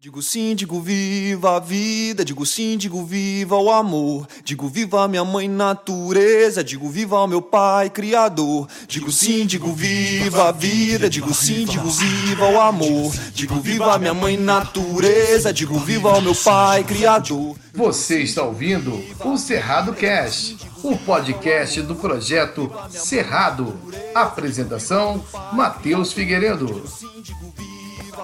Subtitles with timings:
[0.00, 5.24] Digo sim, digo viva a vida, digo sim, digo viva o amor, digo viva minha
[5.24, 8.68] mãe natureza, digo viva meu pai criador.
[8.86, 14.14] Digo sim, digo viva a vida, digo sim, digo viva o amor, digo viva minha
[14.14, 17.56] mãe natureza, digo viva o meu pai criador.
[17.74, 23.76] Você está ouvindo o Cerrado Cast, o podcast do projeto Cerrado.
[24.14, 26.84] Apresentação: Matheus Figueiredo.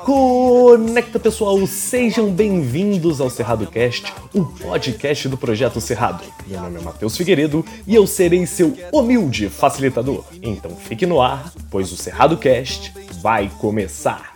[0.04, 6.22] Conecta pessoal, sejam bem-vindos ao Cerrado Cast, o podcast do Projeto Cerrado.
[6.46, 10.22] Meu nome é Matheus Figueiredo e eu serei seu humilde facilitador.
[10.42, 12.92] Então fique no ar, pois o Cerrado Cast
[13.22, 14.33] vai começar.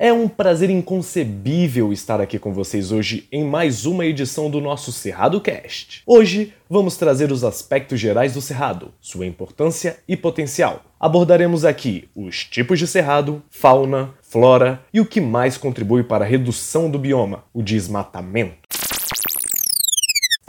[0.00, 4.92] É um prazer inconcebível estar aqui com vocês hoje em mais uma edição do nosso
[4.92, 6.04] Cerrado Cast.
[6.06, 10.84] Hoje vamos trazer os aspectos gerais do cerrado, sua importância e potencial.
[11.00, 16.28] Abordaremos aqui os tipos de cerrado, fauna, flora e o que mais contribui para a
[16.28, 18.68] redução do bioma, o desmatamento.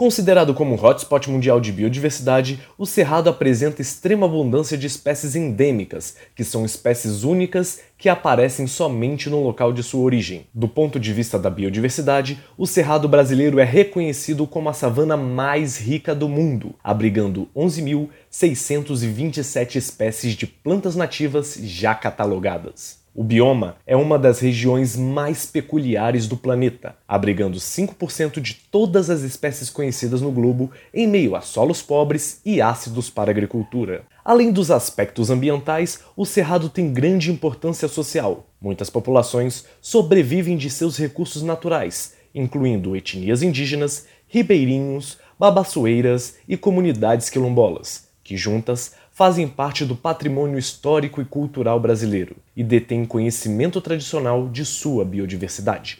[0.00, 6.16] Considerado como um hotspot mundial de biodiversidade, o Cerrado apresenta extrema abundância de espécies endêmicas,
[6.34, 10.46] que são espécies únicas que aparecem somente no local de sua origem.
[10.54, 15.76] Do ponto de vista da biodiversidade, o Cerrado brasileiro é reconhecido como a savana mais
[15.76, 22.99] rica do mundo, abrigando 11.627 espécies de plantas nativas já catalogadas.
[23.12, 29.22] O bioma é uma das regiões mais peculiares do planeta, abrigando 5% de todas as
[29.22, 34.04] espécies conhecidas no globo em meio a solos pobres e ácidos para a agricultura.
[34.24, 38.46] Além dos aspectos ambientais, o cerrado tem grande importância social.
[38.60, 48.08] Muitas populações sobrevivem de seus recursos naturais, incluindo etnias indígenas, ribeirinhos, babassoeiras e comunidades quilombolas,
[48.22, 54.64] que juntas fazem parte do patrimônio histórico e cultural brasileiro e detêm conhecimento tradicional de
[54.64, 55.98] sua biodiversidade.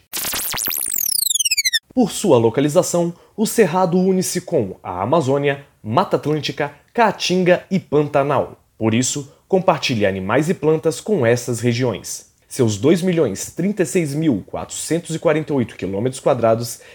[1.95, 8.59] Por sua localização, o Cerrado une-se com a Amazônia, Mata Atlântica, Caatinga e Pantanal.
[8.79, 12.31] Por isso, compartilha animais e plantas com essas regiões.
[12.49, 16.07] Seus 2.036.448 km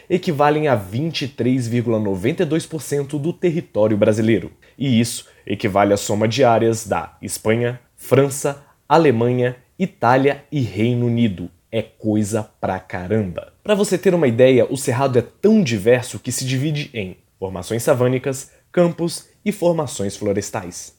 [0.10, 7.80] equivalem a 23,92% do território brasileiro, e isso equivale à soma de áreas da Espanha,
[7.96, 11.50] França, Alemanha, Itália e Reino Unido.
[11.72, 13.54] É coisa pra caramba.
[13.64, 17.84] Para você ter uma ideia, o cerrado é tão diverso que se divide em formações
[17.84, 20.96] savânicas, campos e formações florestais.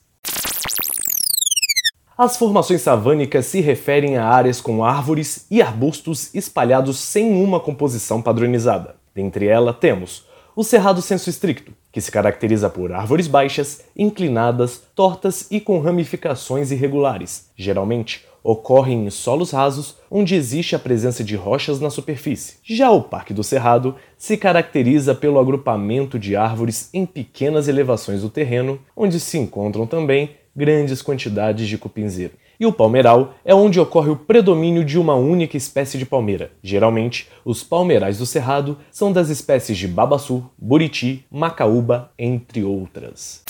[2.19, 8.23] As formações savânicas se referem a áreas com árvores e arbustos espalhados sem uma composição
[8.23, 8.97] padronizada.
[9.15, 10.25] Dentre elas temos
[10.55, 16.71] o cerrado senso estricto, que se caracteriza por árvores baixas, inclinadas, tortas e com ramificações
[16.71, 17.49] irregulares.
[17.57, 22.57] Geralmente, ocorrem em solos rasos onde existe a presença de rochas na superfície.
[22.63, 28.29] Já o Parque do Cerrado se caracteriza pelo agrupamento de árvores em pequenas elevações do
[28.29, 32.35] terreno, onde se encontram também grandes quantidades de cupinzeiro.
[32.59, 36.51] E o palmeiral é onde ocorre o predomínio de uma única espécie de palmeira.
[36.63, 43.46] Geralmente, os palmeirais do cerrado são das espécies de babaçu, buriti, macaúba, entre outras.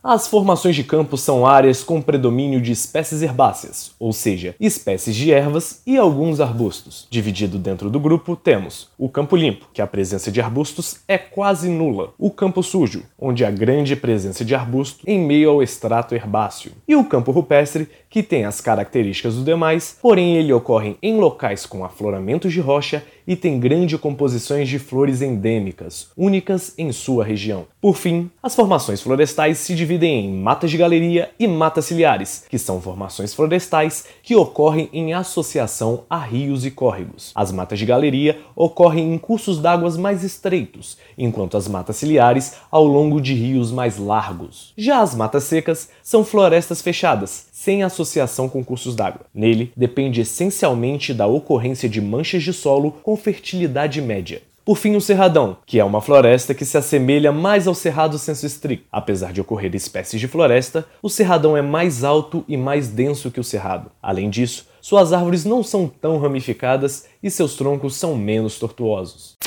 [0.00, 5.32] As formações de campo são áreas com predomínio de espécies herbáceas, ou seja, espécies de
[5.32, 7.08] ervas e alguns arbustos.
[7.10, 11.68] Dividido dentro do grupo, temos o campo limpo, que a presença de arbustos é quase
[11.68, 16.70] nula, o campo sujo, onde há grande presença de arbusto em meio ao extrato herbáceo,
[16.86, 21.66] e o campo rupestre, que tem as características dos demais, porém ele ocorre em locais
[21.66, 27.66] com afloramentos de rocha e tem grandes composições de flores endêmicas, únicas em sua região.
[27.80, 32.58] Por fim, as formações florestais se dividem em matas de galeria e matas ciliares, que
[32.58, 37.30] são formações florestais que ocorrem em associação a rios e córregos.
[37.36, 42.84] As matas de galeria ocorrem em cursos d'águas mais estreitos, enquanto as matas ciliares ao
[42.84, 44.72] longo de rios mais largos.
[44.76, 49.26] Já as matas secas são florestas fechadas, sem associação com cursos d'água.
[49.32, 54.42] Nele, depende essencialmente da ocorrência de manchas de solo com fertilidade média.
[54.68, 58.44] Por fim, o cerradão, que é uma floresta que se assemelha mais ao cerrado senso
[58.44, 58.86] estricto.
[58.92, 63.40] Apesar de ocorrer espécies de floresta, o cerradão é mais alto e mais denso que
[63.40, 63.90] o cerrado.
[64.02, 69.38] Além disso, suas árvores não são tão ramificadas e seus troncos são menos tortuosos.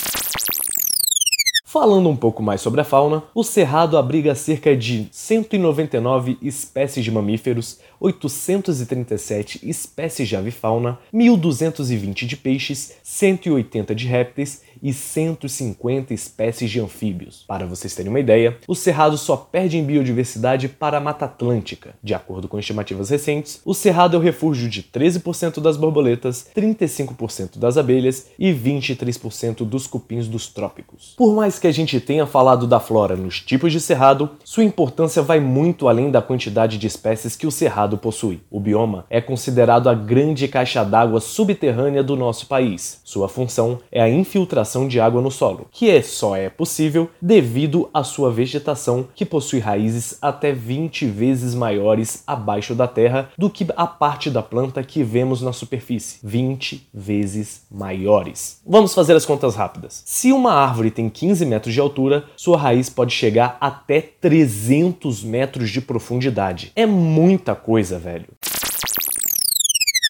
[1.71, 7.09] Falando um pouco mais sobre a fauna, o Cerrado abriga cerca de 199 espécies de
[7.09, 16.81] mamíferos, 837 espécies de avifauna, 1.220 de peixes, 180 de répteis e 150 espécies de
[16.81, 17.45] anfíbios.
[17.47, 21.93] Para vocês terem uma ideia, o Cerrado só perde em biodiversidade para a Mata Atlântica.
[22.03, 27.57] De acordo com estimativas recentes, o Cerrado é o refúgio de 13% das borboletas, 35%
[27.57, 31.13] das abelhas e 23% dos cupins dos trópicos.
[31.15, 35.21] Por mais que a gente tenha falado da flora nos tipos de cerrado, sua importância
[35.21, 38.41] vai muito além da quantidade de espécies que o cerrado possui.
[38.49, 42.99] O bioma é considerado a grande caixa d'água subterrânea do nosso país.
[43.03, 47.89] Sua função é a infiltração de água no solo, que é, só é possível devido
[47.93, 53.67] à sua vegetação, que possui raízes até 20 vezes maiores abaixo da terra do que
[53.77, 56.19] a parte da planta que vemos na superfície.
[56.23, 58.59] 20 vezes maiores.
[58.65, 60.01] Vamos fazer as contas rápidas.
[60.05, 65.69] Se uma árvore tem 15 metros de altura, sua raiz pode chegar até 300 metros
[65.69, 66.71] de profundidade.
[66.75, 68.29] É muita coisa, velho.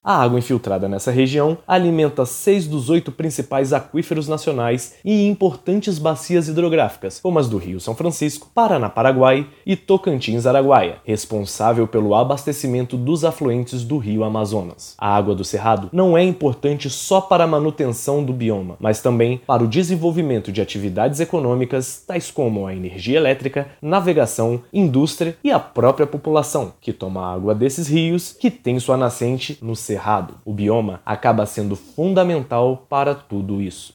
[0.04, 6.48] A água infiltrada nessa região alimenta seis dos oito principais aquíferos nacionais e importantes bacias
[6.48, 13.84] hidrográficas, como as do Rio São Francisco, Paraná-Paraguai e Tocantins-Araguaia, responsável pelo abastecimento dos afluentes
[13.84, 14.96] do Rio Amazonas.
[14.98, 19.40] A água do Cerrado não é importante só para a manutenção do bioma, mas também
[19.46, 25.60] para o desenvolvimento de atividades econômicas tais como a energia elétrica, navegação, indústria e a
[25.60, 31.02] própria população, que toma água desses rios que tem sua nascente no Cerrado o bioma
[31.06, 33.94] acaba sendo fundamental para tudo isso.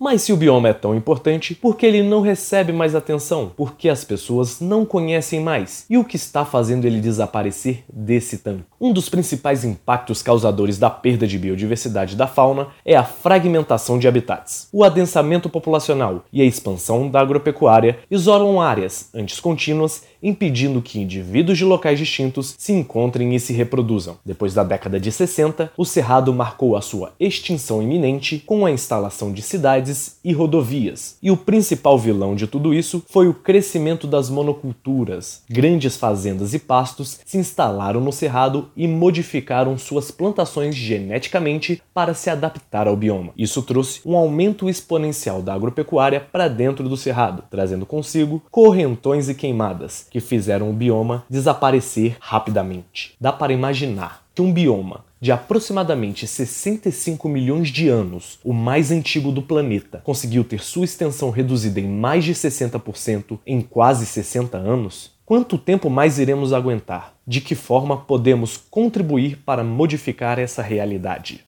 [0.00, 3.52] Mas se o bioma é tão importante, por que ele não recebe mais atenção?
[3.56, 5.86] Por que as pessoas não conhecem mais?
[5.88, 8.64] E o que está fazendo ele desaparecer desse tanto?
[8.80, 14.06] Um dos principais impactos causadores da perda de biodiversidade da fauna é a fragmentação de
[14.06, 14.68] habitats.
[14.72, 21.58] O adensamento populacional e a expansão da agropecuária isolam áreas antes contínuas impedindo que indivíduos
[21.58, 24.16] de locais distintos se encontrem e se reproduzam.
[24.24, 29.32] Depois da década de 60, o Cerrado marcou a sua extinção iminente com a instalação
[29.32, 31.16] de cidades e rodovias.
[31.22, 35.42] E o principal vilão de tudo isso foi o crescimento das monoculturas.
[35.48, 42.30] Grandes fazendas e pastos se instalaram no Cerrado e modificaram suas plantações geneticamente para se
[42.30, 43.32] adaptar ao bioma.
[43.36, 49.34] Isso trouxe um aumento exponencial da agropecuária para dentro do Cerrado, trazendo consigo correntões e
[49.34, 53.14] queimadas, que fizeram o bioma desaparecer rapidamente.
[53.20, 59.32] Dá para imaginar que um bioma de aproximadamente 65 milhões de anos, o mais antigo
[59.32, 65.10] do planeta, conseguiu ter sua extensão reduzida em mais de 60% em quase 60 anos?
[65.26, 67.14] Quanto tempo mais iremos aguentar?
[67.26, 71.44] De que forma podemos contribuir para modificar essa realidade?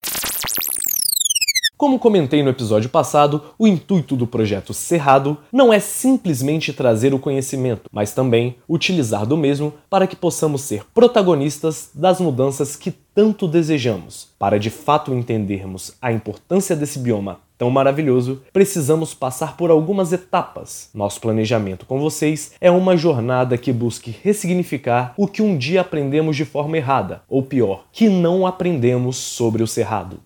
[1.81, 7.19] Como comentei no episódio passado, o intuito do projeto Cerrado não é simplesmente trazer o
[7.19, 13.49] conhecimento, mas também utilizar do mesmo para que possamos ser protagonistas das mudanças que tanto
[13.49, 14.29] desejamos.
[14.39, 20.91] Para de fato entendermos a importância desse bioma tão maravilhoso, precisamos passar por algumas etapas.
[20.95, 26.37] Nosso planejamento com vocês é uma jornada que busque ressignificar o que um dia aprendemos
[26.37, 30.19] de forma errada, ou pior, que não aprendemos sobre o cerrado.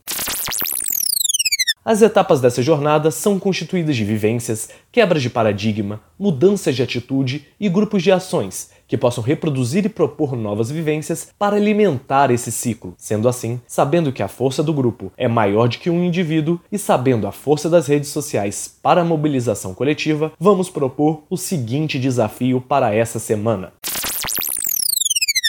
[1.85, 7.69] As etapas dessa jornada são constituídas de vivências, quebras de paradigma, mudanças de atitude e
[7.69, 12.95] grupos de ações que possam reproduzir e propor novas vivências para alimentar esse ciclo.
[12.97, 16.79] Sendo assim, sabendo que a força do grupo é maior do que um indivíduo e
[16.79, 22.63] sabendo a força das redes sociais para a mobilização coletiva, vamos propor o seguinte desafio
[22.63, 23.73] para essa semana.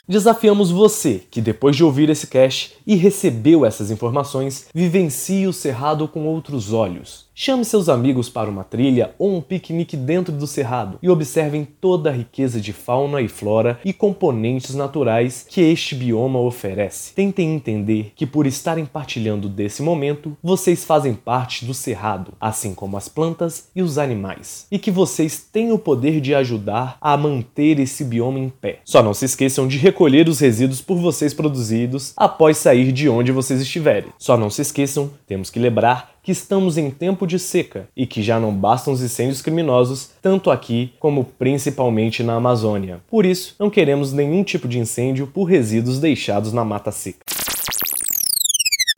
[0.07, 6.08] Desafiamos você que, depois de ouvir esse cast e recebeu essas informações, vivencie o Cerrado
[6.08, 7.25] com outros olhos.
[7.38, 12.10] Chame seus amigos para uma trilha ou um piquenique dentro do cerrado e observem toda
[12.10, 17.13] a riqueza de fauna e flora e componentes naturais que este bioma oferece.
[17.13, 22.96] Tentem entender que, por estarem partilhando desse momento, vocês fazem parte do cerrado, assim como
[22.96, 27.82] as plantas e os animais, e que vocês têm o poder de ajudar a manter
[27.82, 28.80] esse bioma em pé.
[28.86, 33.34] Só não se esqueçam de recolher os resíduos por vocês produzidos após sair de onde
[33.34, 34.13] vocês estiverem.
[34.18, 38.24] Só não se esqueçam, temos que lembrar que estamos em tempo de seca e que
[38.24, 43.00] já não bastam os incêndios criminosos, tanto aqui como principalmente na Amazônia.
[43.08, 47.20] Por isso, não queremos nenhum tipo de incêndio por resíduos deixados na mata seca.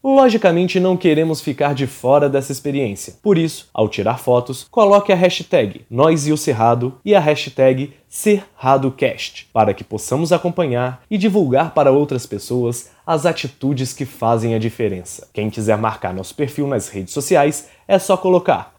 [0.03, 3.15] Logicamente não queremos ficar de fora dessa experiência.
[3.21, 7.93] Por isso, ao tirar fotos, coloque a hashtag Nós e o Cerrado e a hashtag
[8.07, 14.59] CerradoCast, para que possamos acompanhar e divulgar para outras pessoas as atitudes que fazem a
[14.59, 15.27] diferença.
[15.33, 18.73] Quem quiser marcar nosso perfil nas redes sociais, é só colocar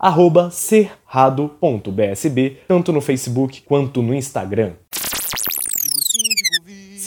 [0.51, 1.49] cerrado.bsb,
[2.69, 4.73] tanto no Facebook quanto no Instagram.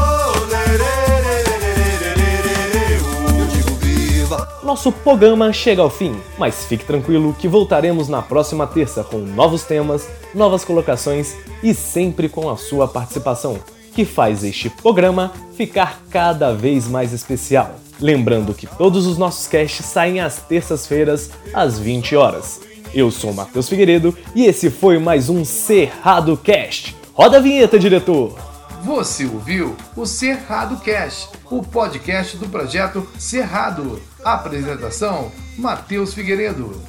[3.38, 4.48] Eu digo viva.
[4.62, 9.64] Nosso programa chega ao fim, mas fique tranquilo que voltaremos na próxima terça com novos
[9.64, 13.58] temas, novas colocações e sempre com a sua participação,
[13.94, 17.74] que faz este programa ficar cada vez mais especial.
[18.00, 22.72] Lembrando que todos os nossos casts saem às terças-feiras, às 20 horas.
[22.94, 26.96] Eu sou o Matheus Figueiredo e esse foi mais um Cerrado Cast.
[27.12, 28.38] Roda a vinheta, diretor!
[28.84, 34.00] Você ouviu o Cerrado Cast, o podcast do projeto Cerrado.
[34.24, 36.80] Apresentação: Matheus Figueiredo.